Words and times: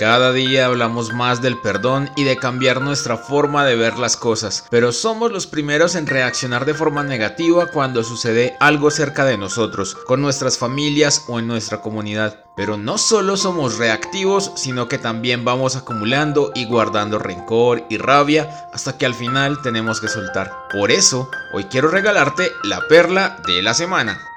Cada 0.00 0.32
día 0.32 0.64
hablamos 0.64 1.12
más 1.12 1.42
del 1.42 1.58
perdón 1.58 2.08
y 2.16 2.24
de 2.24 2.38
cambiar 2.38 2.80
nuestra 2.80 3.18
forma 3.18 3.66
de 3.66 3.76
ver 3.76 3.98
las 3.98 4.16
cosas, 4.16 4.64
pero 4.70 4.92
somos 4.92 5.30
los 5.30 5.46
primeros 5.46 5.94
en 5.94 6.06
reaccionar 6.06 6.64
de 6.64 6.72
forma 6.72 7.02
negativa 7.02 7.66
cuando 7.66 8.02
sucede 8.02 8.56
algo 8.60 8.90
cerca 8.90 9.26
de 9.26 9.36
nosotros, 9.36 9.94
con 10.06 10.22
nuestras 10.22 10.56
familias 10.56 11.26
o 11.28 11.38
en 11.38 11.46
nuestra 11.46 11.82
comunidad. 11.82 12.46
Pero 12.56 12.78
no 12.78 12.96
solo 12.96 13.36
somos 13.36 13.76
reactivos, 13.76 14.52
sino 14.54 14.88
que 14.88 14.96
también 14.96 15.44
vamos 15.44 15.76
acumulando 15.76 16.50
y 16.54 16.64
guardando 16.64 17.18
rencor 17.18 17.84
y 17.90 17.98
rabia 17.98 18.48
hasta 18.72 18.96
que 18.96 19.04
al 19.04 19.14
final 19.14 19.60
tenemos 19.60 20.00
que 20.00 20.08
soltar. 20.08 20.50
Por 20.72 20.90
eso, 20.90 21.28
hoy 21.52 21.64
quiero 21.64 21.88
regalarte 21.88 22.50
la 22.62 22.80
perla 22.88 23.36
de 23.46 23.60
la 23.60 23.74
semana. 23.74 24.29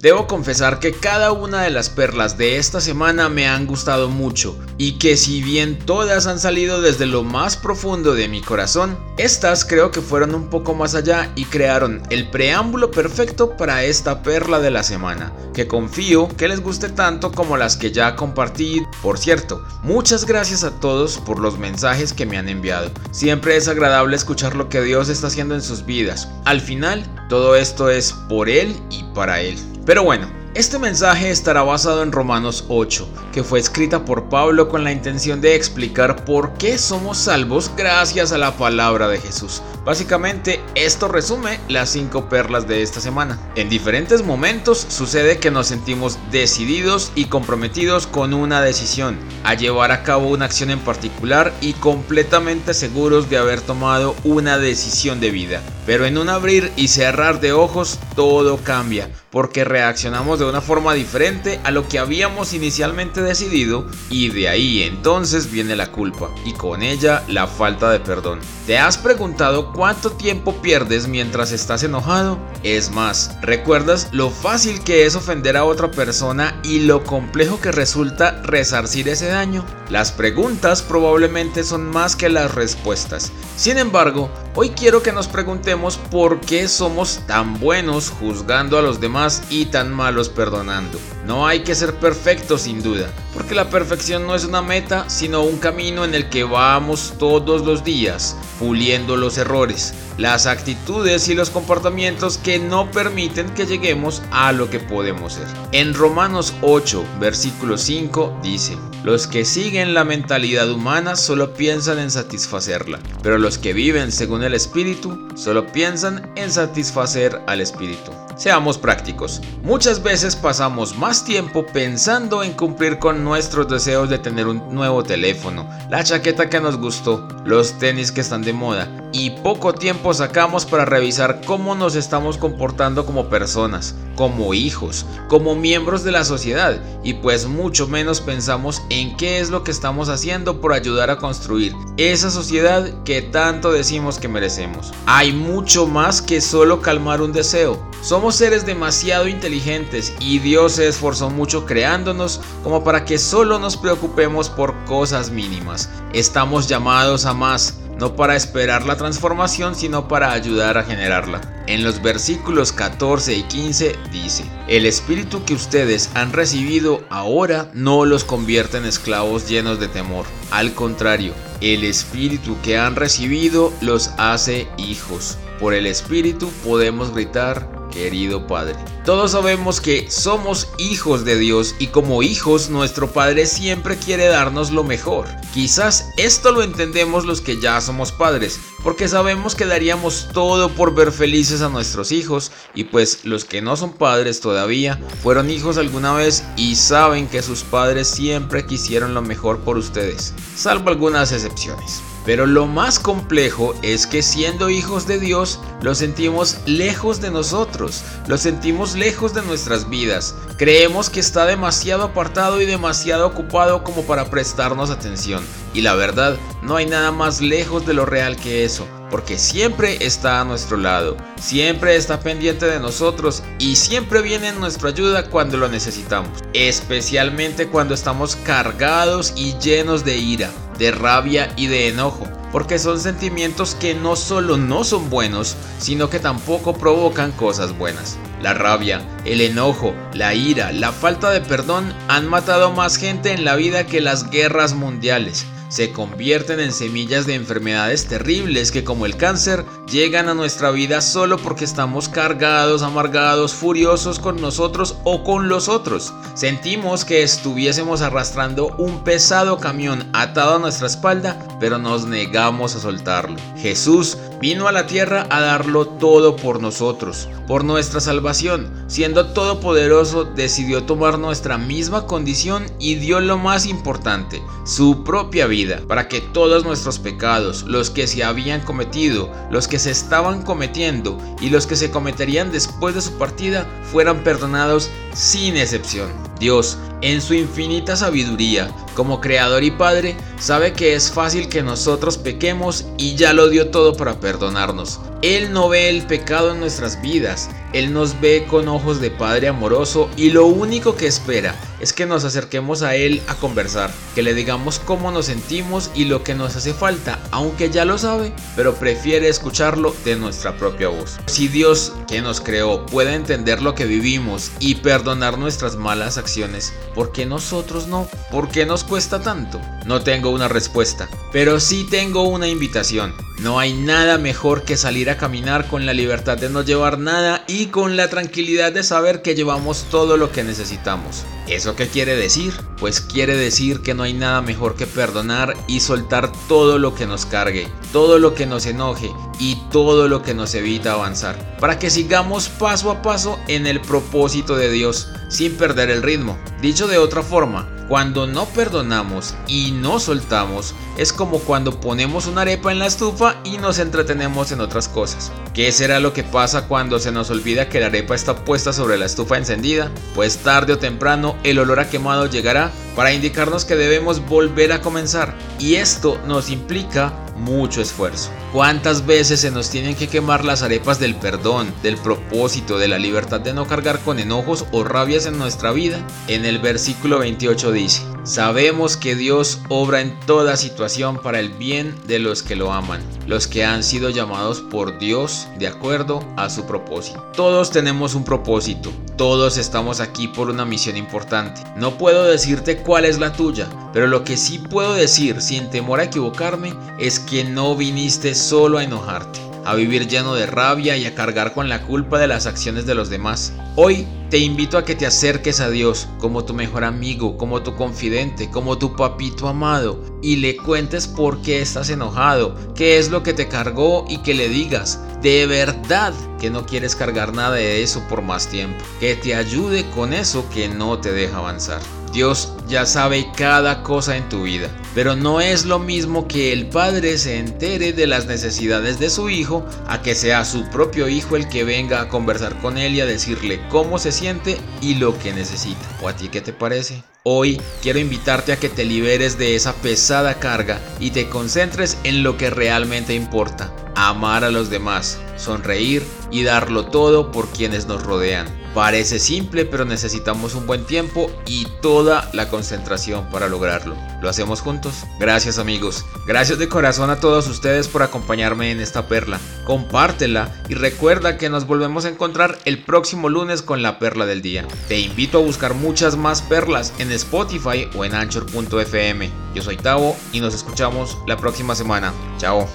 Debo 0.00 0.28
confesar 0.28 0.78
que 0.78 0.92
cada 0.92 1.32
una 1.32 1.62
de 1.62 1.70
las 1.70 1.90
perlas 1.90 2.38
de 2.38 2.58
esta 2.58 2.80
semana 2.80 3.28
me 3.28 3.48
han 3.48 3.66
gustado 3.66 4.08
mucho 4.08 4.56
y 4.76 4.92
que 4.92 5.16
si 5.16 5.42
bien 5.42 5.76
todas 5.76 6.28
han 6.28 6.38
salido 6.38 6.80
desde 6.80 7.04
lo 7.04 7.24
más 7.24 7.56
profundo 7.56 8.14
de 8.14 8.28
mi 8.28 8.40
corazón, 8.40 8.96
estas 9.16 9.64
creo 9.64 9.90
que 9.90 10.00
fueron 10.00 10.36
un 10.36 10.50
poco 10.50 10.72
más 10.72 10.94
allá 10.94 11.32
y 11.34 11.46
crearon 11.46 12.00
el 12.10 12.30
preámbulo 12.30 12.92
perfecto 12.92 13.56
para 13.56 13.82
esta 13.82 14.22
perla 14.22 14.60
de 14.60 14.70
la 14.70 14.84
semana, 14.84 15.32
que 15.52 15.66
confío 15.66 16.28
que 16.28 16.46
les 16.46 16.60
guste 16.60 16.90
tanto 16.90 17.32
como 17.32 17.56
las 17.56 17.76
que 17.76 17.90
ya 17.90 18.14
compartí. 18.14 18.86
Por 19.02 19.18
cierto, 19.18 19.66
muchas 19.82 20.26
gracias 20.26 20.62
a 20.62 20.78
todos 20.78 21.18
por 21.18 21.40
los 21.40 21.58
mensajes 21.58 22.12
que 22.12 22.24
me 22.24 22.38
han 22.38 22.48
enviado. 22.48 22.92
Siempre 23.10 23.56
es 23.56 23.66
agradable 23.66 24.14
escuchar 24.14 24.54
lo 24.54 24.68
que 24.68 24.80
Dios 24.80 25.08
está 25.08 25.26
haciendo 25.26 25.56
en 25.56 25.62
sus 25.62 25.84
vidas. 25.84 26.28
Al 26.44 26.60
final, 26.60 27.02
todo 27.28 27.56
esto 27.56 27.90
es 27.90 28.12
por 28.28 28.48
Él 28.48 28.76
y 28.90 29.02
para 29.12 29.40
Él. 29.40 29.58
Pero 29.88 30.04
bueno, 30.04 30.30
este 30.52 30.78
mensaje 30.78 31.30
estará 31.30 31.62
basado 31.62 32.02
en 32.02 32.12
Romanos 32.12 32.66
8, 32.68 33.08
que 33.32 33.42
fue 33.42 33.58
escrita 33.58 34.04
por 34.04 34.28
Pablo 34.28 34.68
con 34.68 34.84
la 34.84 34.92
intención 34.92 35.40
de 35.40 35.54
explicar 35.54 36.26
por 36.26 36.52
qué 36.58 36.76
somos 36.76 37.16
salvos 37.16 37.70
gracias 37.74 38.32
a 38.32 38.36
la 38.36 38.54
palabra 38.54 39.08
de 39.08 39.18
Jesús. 39.18 39.62
Básicamente, 39.86 40.60
esto 40.74 41.08
resume 41.08 41.58
las 41.70 41.88
cinco 41.88 42.28
perlas 42.28 42.68
de 42.68 42.82
esta 42.82 43.00
semana. 43.00 43.38
En 43.54 43.70
diferentes 43.70 44.22
momentos 44.22 44.86
sucede 44.90 45.38
que 45.38 45.50
nos 45.50 45.68
sentimos 45.68 46.18
decididos 46.30 47.10
y 47.14 47.24
comprometidos 47.24 48.06
con 48.06 48.34
una 48.34 48.60
decisión, 48.60 49.18
a 49.42 49.54
llevar 49.54 49.90
a 49.90 50.02
cabo 50.02 50.28
una 50.28 50.44
acción 50.44 50.68
en 50.68 50.80
particular 50.80 51.54
y 51.62 51.72
completamente 51.72 52.74
seguros 52.74 53.30
de 53.30 53.38
haber 53.38 53.62
tomado 53.62 54.14
una 54.22 54.58
decisión 54.58 55.18
de 55.18 55.30
vida. 55.30 55.62
Pero 55.88 56.04
en 56.04 56.18
un 56.18 56.28
abrir 56.28 56.70
y 56.76 56.88
cerrar 56.88 57.40
de 57.40 57.54
ojos 57.54 57.98
todo 58.14 58.58
cambia, 58.58 59.10
porque 59.30 59.64
reaccionamos 59.64 60.38
de 60.38 60.44
una 60.44 60.60
forma 60.60 60.92
diferente 60.92 61.60
a 61.64 61.70
lo 61.70 61.88
que 61.88 61.98
habíamos 61.98 62.52
inicialmente 62.52 63.22
decidido 63.22 63.86
y 64.10 64.28
de 64.28 64.50
ahí 64.50 64.82
entonces 64.82 65.50
viene 65.50 65.76
la 65.76 65.90
culpa 65.90 66.28
y 66.44 66.52
con 66.52 66.82
ella 66.82 67.24
la 67.26 67.46
falta 67.46 67.90
de 67.90 68.00
perdón. 68.00 68.40
¿Te 68.66 68.76
has 68.76 68.98
preguntado 68.98 69.72
cuánto 69.72 70.10
tiempo 70.10 70.60
pierdes 70.60 71.08
mientras 71.08 71.52
estás 71.52 71.82
enojado? 71.82 72.38
Es 72.62 72.90
más, 72.90 73.38
¿recuerdas 73.40 74.08
lo 74.12 74.28
fácil 74.28 74.84
que 74.84 75.06
es 75.06 75.16
ofender 75.16 75.56
a 75.56 75.64
otra 75.64 75.90
persona 75.90 76.60
y 76.62 76.80
lo 76.80 77.02
complejo 77.02 77.62
que 77.62 77.72
resulta 77.72 78.42
resarcir 78.42 79.08
ese 79.08 79.28
daño? 79.28 79.64
Las 79.88 80.12
preguntas 80.12 80.82
probablemente 80.82 81.64
son 81.64 81.86
más 81.86 82.14
que 82.14 82.28
las 82.28 82.54
respuestas. 82.54 83.32
Sin 83.56 83.78
embargo, 83.78 84.30
hoy 84.54 84.70
quiero 84.70 85.02
que 85.02 85.12
nos 85.12 85.28
preguntemos 85.28 85.77
por 86.10 86.40
qué 86.40 86.68
somos 86.68 87.20
tan 87.26 87.58
buenos 87.60 88.10
juzgando 88.10 88.78
a 88.78 88.82
los 88.82 89.00
demás 89.00 89.42
y 89.48 89.66
tan 89.66 89.92
malos 89.92 90.28
perdonando. 90.28 90.98
No 91.24 91.46
hay 91.46 91.60
que 91.60 91.74
ser 91.74 91.94
perfectos 91.94 92.62
sin 92.62 92.82
duda, 92.82 93.10
porque 93.34 93.54
la 93.54 93.70
perfección 93.70 94.26
no 94.26 94.34
es 94.34 94.44
una 94.44 94.62
meta, 94.62 95.08
sino 95.08 95.42
un 95.42 95.58
camino 95.58 96.04
en 96.04 96.14
el 96.14 96.28
que 96.28 96.44
vamos 96.44 97.14
todos 97.18 97.64
los 97.64 97.84
días, 97.84 98.36
puliendo 98.58 99.16
los 99.16 99.38
errores, 99.38 99.94
las 100.16 100.46
actitudes 100.46 101.28
y 101.28 101.34
los 101.34 101.50
comportamientos 101.50 102.38
que 102.38 102.58
no 102.58 102.90
permiten 102.90 103.50
que 103.50 103.66
lleguemos 103.66 104.22
a 104.30 104.52
lo 104.52 104.68
que 104.70 104.80
podemos 104.80 105.34
ser. 105.34 105.46
En 105.72 105.94
Romanos 105.94 106.54
8, 106.62 107.04
versículo 107.20 107.78
5 107.78 108.40
dice, 108.42 108.76
los 109.04 109.26
que 109.26 109.44
siguen 109.44 109.94
la 109.94 110.04
mentalidad 110.04 110.70
humana 110.70 111.14
solo 111.14 111.54
piensan 111.54 111.98
en 111.98 112.10
satisfacerla, 112.10 112.98
pero 113.22 113.38
los 113.38 113.58
que 113.58 113.72
viven 113.72 114.10
según 114.10 114.42
el 114.42 114.54
Espíritu 114.54 115.28
solo 115.36 115.67
piensan 115.72 116.30
en 116.36 116.50
satisfacer 116.50 117.40
al 117.46 117.60
Espíritu. 117.60 118.10
Seamos 118.38 118.78
prácticos. 118.78 119.42
Muchas 119.64 120.00
veces 120.00 120.36
pasamos 120.36 120.96
más 120.96 121.24
tiempo 121.24 121.66
pensando 121.66 122.44
en 122.44 122.52
cumplir 122.52 123.00
con 123.00 123.24
nuestros 123.24 123.68
deseos 123.68 124.08
de 124.08 124.20
tener 124.20 124.46
un 124.46 124.72
nuevo 124.72 125.02
teléfono, 125.02 125.68
la 125.90 126.04
chaqueta 126.04 126.48
que 126.48 126.60
nos 126.60 126.78
gustó, 126.78 127.26
los 127.44 127.78
tenis 127.80 128.12
que 128.12 128.20
están 128.20 128.42
de 128.42 128.52
moda, 128.52 128.88
y 129.12 129.30
poco 129.30 129.74
tiempo 129.74 130.14
sacamos 130.14 130.66
para 130.66 130.84
revisar 130.84 131.40
cómo 131.46 131.74
nos 131.74 131.96
estamos 131.96 132.38
comportando 132.38 133.04
como 133.04 133.28
personas, 133.28 133.96
como 134.14 134.54
hijos, 134.54 135.04
como 135.28 135.56
miembros 135.56 136.04
de 136.04 136.12
la 136.12 136.24
sociedad, 136.24 136.78
y 137.02 137.14
pues 137.14 137.46
mucho 137.46 137.88
menos 137.88 138.20
pensamos 138.20 138.82
en 138.90 139.16
qué 139.16 139.40
es 139.40 139.50
lo 139.50 139.64
que 139.64 139.72
estamos 139.72 140.08
haciendo 140.08 140.60
por 140.60 140.72
ayudar 140.72 141.10
a 141.10 141.18
construir 141.18 141.74
esa 141.96 142.30
sociedad 142.30 143.02
que 143.02 143.22
tanto 143.22 143.72
decimos 143.72 144.18
que 144.18 144.28
merecemos. 144.28 144.92
Hay 145.06 145.32
mucho 145.48 145.86
más 145.86 146.20
que 146.20 146.40
solo 146.40 146.82
calmar 146.82 147.22
un 147.22 147.32
deseo. 147.32 147.82
Somos 148.02 148.36
seres 148.36 148.66
demasiado 148.66 149.26
inteligentes 149.26 150.12
y 150.20 150.38
Dios 150.38 150.72
se 150.72 150.88
esforzó 150.88 151.30
mucho 151.30 151.64
creándonos 151.64 152.40
como 152.62 152.84
para 152.84 153.04
que 153.04 153.18
solo 153.18 153.58
nos 153.58 153.76
preocupemos 153.76 154.50
por 154.50 154.74
cosas 154.84 155.30
mínimas. 155.30 155.88
Estamos 156.12 156.68
llamados 156.68 157.24
a 157.24 157.32
más 157.32 157.78
no 157.98 158.14
para 158.14 158.36
esperar 158.36 158.86
la 158.86 158.96
transformación, 158.96 159.74
sino 159.74 160.06
para 160.06 160.32
ayudar 160.32 160.78
a 160.78 160.84
generarla. 160.84 161.40
En 161.66 161.82
los 161.82 162.00
versículos 162.00 162.72
14 162.72 163.34
y 163.34 163.42
15 163.42 163.96
dice, 164.12 164.44
el 164.68 164.86
espíritu 164.86 165.44
que 165.44 165.54
ustedes 165.54 166.10
han 166.14 166.32
recibido 166.32 167.02
ahora 167.10 167.70
no 167.74 168.04
los 168.04 168.24
convierte 168.24 168.78
en 168.78 168.84
esclavos 168.84 169.48
llenos 169.48 169.80
de 169.80 169.88
temor. 169.88 170.26
Al 170.50 170.74
contrario, 170.74 171.34
el 171.60 171.84
espíritu 171.84 172.56
que 172.62 172.78
han 172.78 172.96
recibido 172.96 173.72
los 173.80 174.10
hace 174.18 174.68
hijos. 174.76 175.38
Por 175.58 175.74
el 175.74 175.86
espíritu 175.86 176.50
podemos 176.64 177.12
gritar, 177.12 177.77
querido 177.98 178.46
Padre. 178.46 178.76
Todos 179.04 179.32
sabemos 179.32 179.80
que 179.80 180.08
somos 180.08 180.68
hijos 180.78 181.24
de 181.24 181.36
Dios 181.36 181.74
y 181.80 181.88
como 181.88 182.22
hijos 182.22 182.70
nuestro 182.70 183.10
Padre 183.12 183.44
siempre 183.46 183.96
quiere 183.96 184.26
darnos 184.26 184.70
lo 184.70 184.84
mejor. 184.84 185.26
Quizás 185.52 186.10
esto 186.16 186.52
lo 186.52 186.62
entendemos 186.62 187.24
los 187.24 187.40
que 187.40 187.60
ya 187.60 187.80
somos 187.80 188.12
padres, 188.12 188.60
porque 188.84 189.08
sabemos 189.08 189.56
que 189.56 189.66
daríamos 189.66 190.28
todo 190.32 190.68
por 190.68 190.94
ver 190.94 191.10
felices 191.10 191.60
a 191.60 191.68
nuestros 191.68 192.12
hijos 192.12 192.52
y 192.72 192.84
pues 192.84 193.24
los 193.24 193.44
que 193.44 193.62
no 193.62 193.76
son 193.76 193.92
padres 193.92 194.40
todavía 194.40 195.00
fueron 195.22 195.50
hijos 195.50 195.76
alguna 195.76 196.12
vez 196.12 196.44
y 196.56 196.76
saben 196.76 197.26
que 197.26 197.42
sus 197.42 197.62
padres 197.64 198.06
siempre 198.06 198.64
quisieron 198.64 199.12
lo 199.12 199.22
mejor 199.22 199.58
por 199.60 199.76
ustedes, 199.76 200.34
salvo 200.54 200.90
algunas 200.90 201.32
excepciones. 201.32 202.00
Pero 202.28 202.44
lo 202.44 202.66
más 202.66 202.98
complejo 202.98 203.74
es 203.80 204.06
que 204.06 204.22
siendo 204.22 204.68
hijos 204.68 205.06
de 205.06 205.18
Dios, 205.18 205.60
lo 205.80 205.94
sentimos 205.94 206.58
lejos 206.66 207.22
de 207.22 207.30
nosotros, 207.30 208.02
lo 208.26 208.36
sentimos 208.36 208.96
lejos 208.96 209.32
de 209.32 209.40
nuestras 209.40 209.88
vidas. 209.88 210.34
Creemos 210.58 211.08
que 211.08 211.20
está 211.20 211.46
demasiado 211.46 212.04
apartado 212.04 212.60
y 212.60 212.66
demasiado 212.66 213.26
ocupado 213.26 213.82
como 213.82 214.02
para 214.02 214.26
prestarnos 214.26 214.90
atención. 214.90 215.42
Y 215.74 215.82
la 215.82 215.94
verdad, 215.94 216.36
no 216.62 216.76
hay 216.76 216.86
nada 216.86 217.12
más 217.12 217.40
lejos 217.40 217.86
de 217.86 217.94
lo 217.94 218.06
real 218.06 218.36
que 218.36 218.64
eso, 218.64 218.86
porque 219.10 219.38
siempre 219.38 220.04
está 220.04 220.40
a 220.40 220.44
nuestro 220.44 220.76
lado, 220.76 221.16
siempre 221.40 221.96
está 221.96 222.20
pendiente 222.20 222.66
de 222.66 222.80
nosotros 222.80 223.42
y 223.58 223.76
siempre 223.76 224.22
viene 224.22 224.48
en 224.48 224.60
nuestra 224.60 224.88
ayuda 224.90 225.28
cuando 225.30 225.56
lo 225.56 225.68
necesitamos, 225.68 226.42
especialmente 226.52 227.68
cuando 227.68 227.94
estamos 227.94 228.36
cargados 228.36 229.32
y 229.36 229.58
llenos 229.58 230.04
de 230.04 230.16
ira 230.16 230.50
de 230.78 230.92
rabia 230.92 231.52
y 231.56 231.66
de 231.66 231.88
enojo, 231.88 232.26
porque 232.52 232.78
son 232.78 233.00
sentimientos 233.00 233.74
que 233.74 233.94
no 233.94 234.16
solo 234.16 234.56
no 234.56 234.84
son 234.84 235.10
buenos, 235.10 235.56
sino 235.78 236.08
que 236.08 236.20
tampoco 236.20 236.74
provocan 236.74 237.32
cosas 237.32 237.76
buenas. 237.76 238.16
La 238.40 238.54
rabia, 238.54 239.04
el 239.24 239.40
enojo, 239.40 239.92
la 240.14 240.34
ira, 240.34 240.72
la 240.72 240.92
falta 240.92 241.30
de 241.30 241.40
perdón 241.40 241.92
han 242.06 242.28
matado 242.28 242.72
más 242.72 242.96
gente 242.96 243.32
en 243.32 243.44
la 243.44 243.56
vida 243.56 243.86
que 243.86 244.00
las 244.00 244.30
guerras 244.30 244.74
mundiales 244.74 245.46
se 245.68 245.92
convierten 245.92 246.60
en 246.60 246.72
semillas 246.72 247.26
de 247.26 247.34
enfermedades 247.34 248.06
terribles 248.06 248.72
que 248.72 248.84
como 248.84 249.06
el 249.06 249.16
cáncer 249.16 249.64
llegan 249.90 250.28
a 250.28 250.34
nuestra 250.34 250.70
vida 250.70 251.00
solo 251.00 251.36
porque 251.38 251.64
estamos 251.64 252.08
cargados, 252.08 252.82
amargados, 252.82 253.54
furiosos 253.54 254.18
con 254.18 254.40
nosotros 254.40 254.96
o 255.04 255.24
con 255.24 255.48
los 255.48 255.68
otros. 255.68 256.12
Sentimos 256.34 257.04
que 257.04 257.22
estuviésemos 257.22 258.02
arrastrando 258.02 258.74
un 258.78 259.04
pesado 259.04 259.58
camión 259.58 260.08
atado 260.12 260.56
a 260.56 260.58
nuestra 260.58 260.86
espalda, 260.86 261.38
pero 261.60 261.78
nos 261.78 262.06
negamos 262.06 262.74
a 262.74 262.80
soltarlo. 262.80 263.36
Jesús 263.56 264.18
Vino 264.40 264.68
a 264.68 264.72
la 264.72 264.86
tierra 264.86 265.26
a 265.30 265.40
darlo 265.40 265.84
todo 265.86 266.36
por 266.36 266.62
nosotros, 266.62 267.28
por 267.48 267.64
nuestra 267.64 268.00
salvación. 268.00 268.72
Siendo 268.86 269.32
todopoderoso, 269.32 270.24
decidió 270.24 270.84
tomar 270.84 271.18
nuestra 271.18 271.58
misma 271.58 272.06
condición 272.06 272.66
y 272.78 272.94
dio 272.94 273.18
lo 273.18 273.36
más 273.36 273.66
importante, 273.66 274.40
su 274.64 275.02
propia 275.02 275.48
vida, 275.48 275.82
para 275.88 276.06
que 276.06 276.20
todos 276.20 276.64
nuestros 276.64 277.00
pecados, 277.00 277.64
los 277.64 277.90
que 277.90 278.06
se 278.06 278.22
habían 278.22 278.60
cometido, 278.60 279.28
los 279.50 279.66
que 279.66 279.80
se 279.80 279.90
estaban 279.90 280.42
cometiendo 280.42 281.18
y 281.40 281.50
los 281.50 281.66
que 281.66 281.74
se 281.74 281.90
cometerían 281.90 282.52
después 282.52 282.94
de 282.94 283.00
su 283.00 283.18
partida, 283.18 283.66
fueran 283.90 284.22
perdonados 284.22 284.88
sin 285.18 285.56
excepción. 285.56 286.12
Dios, 286.38 286.78
en 287.00 287.20
su 287.20 287.34
infinita 287.34 287.96
sabiduría, 287.96 288.70
como 288.94 289.20
creador 289.20 289.64
y 289.64 289.72
padre, 289.72 290.16
sabe 290.38 290.72
que 290.72 290.94
es 290.94 291.10
fácil 291.10 291.48
que 291.48 291.60
nosotros 291.60 292.18
pequemos 292.18 292.86
y 292.98 293.16
ya 293.16 293.32
lo 293.32 293.48
dio 293.48 293.70
todo 293.70 293.94
para 293.94 294.20
perdonarnos. 294.20 295.00
Él 295.22 295.52
no 295.52 295.68
ve 295.68 295.88
el 295.88 296.06
pecado 296.06 296.52
en 296.52 296.60
nuestras 296.60 297.02
vidas, 297.02 297.50
Él 297.72 297.92
nos 297.92 298.20
ve 298.20 298.46
con 298.48 298.68
ojos 298.68 299.00
de 299.00 299.10
Padre 299.10 299.48
amoroso 299.48 300.08
y 300.16 300.30
lo 300.30 300.46
único 300.46 300.94
que 300.94 301.08
espera 301.08 301.56
es 301.80 301.92
que 301.92 302.06
nos 302.06 302.24
acerquemos 302.24 302.82
a 302.82 302.94
Él 302.94 303.20
a 303.26 303.34
conversar, 303.34 303.90
que 304.14 304.22
le 304.22 304.32
digamos 304.32 304.78
cómo 304.78 305.10
nos 305.10 305.26
sentimos 305.26 305.90
y 305.92 306.04
lo 306.04 306.22
que 306.22 306.36
nos 306.36 306.54
hace 306.54 306.72
falta, 306.72 307.18
aunque 307.32 307.68
ya 307.68 307.84
lo 307.84 307.98
sabe, 307.98 308.32
pero 308.54 308.76
prefiere 308.76 309.28
escucharlo 309.28 309.94
de 310.04 310.14
nuestra 310.14 310.56
propia 310.56 310.88
voz. 310.88 311.18
Si 311.26 311.48
Dios, 311.48 311.92
que 312.06 312.20
nos 312.20 312.40
creó, 312.40 312.86
puede 312.86 313.14
entender 313.14 313.60
lo 313.60 313.74
que 313.74 313.86
vivimos 313.86 314.52
y 314.60 314.76
perdonar 314.76 315.36
nuestras 315.36 315.74
malas 315.74 316.16
acciones, 316.16 316.72
¿por 316.94 317.10
qué 317.10 317.26
nosotros 317.26 317.88
no? 317.88 318.08
¿Por 318.30 318.50
qué 318.50 318.66
nos 318.66 318.84
cuesta 318.84 319.20
tanto? 319.20 319.60
No 319.84 320.02
tengo 320.02 320.30
una 320.30 320.46
respuesta, 320.46 321.08
pero 321.32 321.58
sí 321.58 321.86
tengo 321.90 322.22
una 322.22 322.46
invitación. 322.46 323.14
No 323.40 323.60
hay 323.60 323.72
nada 323.72 324.18
mejor 324.18 324.64
que 324.64 324.76
a 325.10 325.16
caminar 325.16 325.68
con 325.68 325.86
la 325.86 325.92
libertad 325.92 326.36
de 326.36 326.48
no 326.48 326.62
llevar 326.62 326.98
nada 326.98 327.44
y 327.46 327.66
con 327.66 327.96
la 327.96 328.08
tranquilidad 328.08 328.72
de 328.72 328.82
saber 328.82 329.22
que 329.22 329.34
llevamos 329.34 329.86
todo 329.90 330.16
lo 330.16 330.30
que 330.32 330.44
necesitamos. 330.44 331.24
¿Eso 331.46 331.74
qué 331.76 331.88
quiere 331.88 332.14
decir? 332.14 332.52
Pues 332.78 333.00
quiere 333.00 333.36
decir 333.36 333.80
que 333.80 333.94
no 333.94 334.02
hay 334.02 334.12
nada 334.12 334.42
mejor 334.42 334.76
que 334.76 334.86
perdonar 334.86 335.56
y 335.66 335.80
soltar 335.80 336.30
todo 336.46 336.78
lo 336.78 336.94
que 336.94 337.06
nos 337.06 337.24
cargue, 337.24 337.68
todo 337.92 338.18
lo 338.18 338.34
que 338.34 338.46
nos 338.46 338.66
enoje 338.66 339.10
y 339.38 339.56
todo 339.70 340.08
lo 340.08 340.22
que 340.22 340.34
nos 340.34 340.54
evita 340.54 340.92
avanzar, 340.92 341.56
para 341.58 341.78
que 341.78 341.90
sigamos 341.90 342.48
paso 342.48 342.90
a 342.90 343.00
paso 343.00 343.38
en 343.48 343.66
el 343.66 343.80
propósito 343.80 344.56
de 344.56 344.70
Dios, 344.70 345.08
sin 345.30 345.56
perder 345.56 345.90
el 345.90 346.02
ritmo. 346.02 346.38
Dicho 346.60 346.86
de 346.86 346.98
otra 346.98 347.22
forma, 347.22 347.77
cuando 347.88 348.26
no 348.26 348.44
perdonamos 348.46 349.34
y 349.46 349.72
no 349.72 349.98
soltamos, 349.98 350.74
es 350.96 351.12
como 351.12 351.38
cuando 351.38 351.80
ponemos 351.80 352.26
una 352.26 352.42
arepa 352.42 352.70
en 352.70 352.78
la 352.78 352.86
estufa 352.86 353.36
y 353.44 353.58
nos 353.58 353.78
entretenemos 353.78 354.52
en 354.52 354.60
otras 354.60 354.88
cosas. 354.88 355.32
¿Qué 355.54 355.72
será 355.72 355.98
lo 355.98 356.12
que 356.12 356.22
pasa 356.22 356.68
cuando 356.68 356.98
se 356.98 357.12
nos 357.12 357.30
olvida 357.30 357.68
que 357.68 357.80
la 357.80 357.86
arepa 357.86 358.14
está 358.14 358.44
puesta 358.44 358.72
sobre 358.72 358.98
la 358.98 359.06
estufa 359.06 359.38
encendida? 359.38 359.90
Pues 360.14 360.38
tarde 360.38 360.74
o 360.74 360.78
temprano 360.78 361.36
el 361.42 361.58
olor 361.58 361.80
a 361.80 361.88
quemado 361.88 362.26
llegará 362.26 362.70
para 362.94 363.12
indicarnos 363.12 363.64
que 363.64 363.76
debemos 363.76 364.26
volver 364.26 364.72
a 364.72 364.80
comenzar. 364.80 365.34
Y 365.58 365.76
esto 365.76 366.20
nos 366.26 366.50
implica 366.50 367.12
mucho 367.36 367.80
esfuerzo. 367.80 368.30
¿Cuántas 368.52 369.04
veces 369.04 369.40
se 369.40 369.50
nos 369.50 369.68
tienen 369.68 369.94
que 369.94 370.08
quemar 370.08 370.42
las 370.42 370.62
arepas 370.62 370.98
del 370.98 371.14
perdón, 371.14 371.70
del 371.82 371.98
propósito, 371.98 372.78
de 372.78 372.88
la 372.88 372.98
libertad 372.98 373.40
de 373.40 373.52
no 373.52 373.66
cargar 373.66 374.00
con 374.00 374.18
enojos 374.18 374.64
o 374.72 374.84
rabias 374.84 375.26
en 375.26 375.36
nuestra 375.36 375.70
vida? 375.70 376.00
En 376.28 376.46
el 376.46 376.58
versículo 376.58 377.18
28 377.18 377.72
dice, 377.72 378.02
Sabemos 378.28 378.98
que 378.98 379.14
Dios 379.14 379.58
obra 379.70 380.02
en 380.02 380.20
toda 380.26 380.58
situación 380.58 381.16
para 381.16 381.40
el 381.40 381.48
bien 381.48 381.94
de 382.06 382.18
los 382.18 382.42
que 382.42 382.56
lo 382.56 382.74
aman, 382.74 383.02
los 383.26 383.46
que 383.46 383.64
han 383.64 383.82
sido 383.82 384.10
llamados 384.10 384.60
por 384.60 384.98
Dios 384.98 385.48
de 385.58 385.66
acuerdo 385.66 386.22
a 386.36 386.50
su 386.50 386.66
propósito. 386.66 387.26
Todos 387.34 387.70
tenemos 387.70 388.14
un 388.14 388.24
propósito, 388.24 388.92
todos 389.16 389.56
estamos 389.56 390.00
aquí 390.00 390.28
por 390.28 390.50
una 390.50 390.66
misión 390.66 390.98
importante. 390.98 391.62
No 391.74 391.96
puedo 391.96 392.24
decirte 392.24 392.76
cuál 392.82 393.06
es 393.06 393.18
la 393.18 393.32
tuya, 393.32 393.66
pero 393.94 394.06
lo 394.06 394.24
que 394.24 394.36
sí 394.36 394.58
puedo 394.58 394.92
decir 394.92 395.40
sin 395.40 395.70
temor 395.70 396.00
a 396.00 396.04
equivocarme 396.04 396.74
es 396.98 397.18
que 397.18 397.44
no 397.44 397.76
viniste 397.76 398.34
solo 398.34 398.76
a 398.76 398.84
enojarte, 398.84 399.40
a 399.68 399.74
vivir 399.74 400.08
lleno 400.08 400.34
de 400.34 400.46
rabia 400.46 400.96
y 400.96 401.04
a 401.04 401.14
cargar 401.14 401.52
con 401.52 401.68
la 401.68 401.82
culpa 401.82 402.18
de 402.18 402.26
las 402.26 402.46
acciones 402.46 402.86
de 402.86 402.94
los 402.94 403.10
demás. 403.10 403.52
Hoy 403.76 404.06
te 404.30 404.38
invito 404.38 404.78
a 404.78 404.84
que 404.84 404.94
te 404.94 405.04
acerques 405.04 405.60
a 405.60 405.68
Dios 405.68 406.08
como 406.16 406.46
tu 406.46 406.54
mejor 406.54 406.84
amigo, 406.84 407.36
como 407.36 407.62
tu 407.62 407.76
confidente, 407.76 408.50
como 408.50 408.78
tu 408.78 408.96
papito 408.96 409.46
amado 409.46 410.02
y 410.22 410.36
le 410.36 410.56
cuentes 410.56 411.06
por 411.06 411.42
qué 411.42 411.60
estás 411.60 411.90
enojado, 411.90 412.54
qué 412.74 412.96
es 412.96 413.10
lo 413.10 413.22
que 413.22 413.34
te 413.34 413.48
cargó 413.48 414.06
y 414.08 414.18
que 414.18 414.32
le 414.32 414.48
digas 414.48 415.00
de 415.20 415.46
verdad 415.46 416.14
que 416.40 416.48
no 416.48 416.64
quieres 416.64 416.96
cargar 416.96 417.34
nada 417.34 417.56
de 417.56 417.82
eso 417.82 418.02
por 418.08 418.22
más 418.22 418.48
tiempo, 418.48 418.82
que 419.00 419.16
te 419.16 419.34
ayude 419.34 419.84
con 419.90 420.14
eso 420.14 420.48
que 420.48 420.70
no 420.70 420.98
te 420.98 421.12
deja 421.12 421.36
avanzar. 421.36 421.97
Dios 422.12 422.52
ya 422.68 422.86
sabe 422.86 423.26
cada 423.36 423.82
cosa 423.82 424.16
en 424.16 424.28
tu 424.28 424.42
vida, 424.42 424.68
pero 424.94 425.16
no 425.16 425.40
es 425.40 425.64
lo 425.64 425.78
mismo 425.78 426.28
que 426.28 426.52
el 426.52 426.68
padre 426.68 427.18
se 427.18 427.38
entere 427.38 427.92
de 427.92 428.06
las 428.06 428.26
necesidades 428.26 428.98
de 428.98 429.10
su 429.10 429.30
hijo 429.30 429.64
a 429.86 430.02
que 430.02 430.14
sea 430.14 430.44
su 430.44 430.68
propio 430.70 431.08
hijo 431.08 431.36
el 431.36 431.48
que 431.48 431.64
venga 431.64 432.00
a 432.00 432.08
conversar 432.08 432.58
con 432.60 432.78
él 432.78 432.94
y 432.94 433.00
a 433.00 433.06
decirle 433.06 433.60
cómo 433.68 433.98
se 433.98 434.12
siente 434.12 434.58
y 434.80 434.94
lo 434.94 435.18
que 435.18 435.32
necesita. 435.32 435.86
¿O 436.02 436.08
a 436.08 436.16
ti 436.16 436.28
qué 436.28 436.40
te 436.40 436.52
parece? 436.52 437.02
Hoy 437.24 437.60
quiero 437.82 437.98
invitarte 437.98 438.52
a 438.52 438.60
que 438.60 438.68
te 438.68 438.84
liberes 438.84 439.38
de 439.38 439.56
esa 439.56 439.74
pesada 439.74 440.38
carga 440.38 440.80
y 441.00 441.10
te 441.10 441.28
concentres 441.28 441.98
en 442.04 442.22
lo 442.22 442.36
que 442.36 442.48
realmente 442.48 443.12
importa, 443.12 443.74
amar 443.96 444.44
a 444.44 444.50
los 444.50 444.70
demás, 444.70 445.18
sonreír 445.36 446.06
y 446.30 446.44
darlo 446.44 446.86
todo 446.86 447.32
por 447.32 447.48
quienes 447.48 447.86
nos 447.86 448.04
rodean. 448.04 448.46
Parece 448.72 449.18
simple, 449.18 449.64
pero 449.64 449.84
necesitamos 449.84 450.54
un 450.54 450.66
buen 450.68 450.84
tiempo 450.86 451.28
y 451.44 451.66
toda 451.82 452.30
la 452.32 452.48
concentración 452.48 453.28
para 453.30 453.48
lograrlo. 453.48 453.96
¿Lo 454.22 454.28
hacemos 454.28 454.60
juntos? 454.60 454.94
Gracias 455.18 455.58
amigos. 455.58 456.04
Gracias 456.26 456.60
de 456.60 456.68
corazón 456.68 457.10
a 457.10 457.18
todos 457.18 457.48
ustedes 457.48 457.88
por 457.88 458.04
acompañarme 458.04 458.70
en 458.70 458.78
esta 458.78 459.08
perla. 459.08 459.40
Compártela 459.64 460.57
y 460.68 460.74
recuerda 460.74 461.38
que 461.38 461.48
nos 461.48 461.66
volvemos 461.66 462.04
a 462.04 462.10
encontrar 462.10 462.58
el 462.64 462.82
próximo 462.82 463.28
lunes 463.28 463.62
con 463.62 463.82
la 463.82 463.98
perla 463.98 464.26
del 464.26 464.42
día. 464.42 464.66
Te 464.88 464.98
invito 464.98 465.38
a 465.38 465.42
buscar 465.42 465.74
muchas 465.74 466.16
más 466.16 466.42
perlas 466.42 466.92
en 466.98 467.10
Spotify 467.12 467.88
o 467.96 468.04
en 468.04 468.14
anchor.fm. 468.14 469.30
Yo 469.54 469.62
soy 469.62 469.76
Tavo 469.76 470.16
y 470.32 470.40
nos 470.40 470.54
escuchamos 470.54 471.18
la 471.26 471.36
próxima 471.36 471.74
semana. 471.74 472.12
Chao. 472.38 472.68